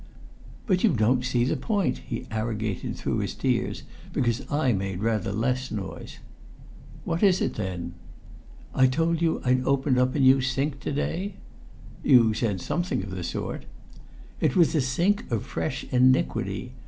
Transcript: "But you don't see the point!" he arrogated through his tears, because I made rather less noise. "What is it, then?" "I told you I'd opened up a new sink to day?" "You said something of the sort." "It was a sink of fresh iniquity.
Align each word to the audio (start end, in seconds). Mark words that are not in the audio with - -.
"But 0.65 0.83
you 0.83 0.93
don't 0.93 1.23
see 1.23 1.43
the 1.43 1.55
point!" 1.55 1.99
he 1.99 2.25
arrogated 2.31 2.95
through 2.95 3.19
his 3.19 3.35
tears, 3.35 3.83
because 4.11 4.41
I 4.51 4.73
made 4.73 5.01
rather 5.01 5.31
less 5.31 5.69
noise. 5.69 6.17
"What 7.05 7.21
is 7.21 7.39
it, 7.39 7.53
then?" 7.53 7.93
"I 8.73 8.87
told 8.87 9.21
you 9.21 9.43
I'd 9.45 9.63
opened 9.63 9.99
up 9.99 10.15
a 10.15 10.19
new 10.19 10.41
sink 10.41 10.79
to 10.79 10.91
day?" 10.91 11.35
"You 12.01 12.33
said 12.33 12.61
something 12.61 13.03
of 13.03 13.11
the 13.11 13.23
sort." 13.23 13.65
"It 14.39 14.55
was 14.55 14.73
a 14.73 14.81
sink 14.81 15.31
of 15.31 15.43
fresh 15.45 15.83
iniquity. 15.91 16.71